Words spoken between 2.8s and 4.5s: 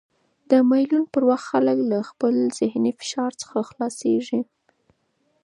فشار څخه خلاصيږي.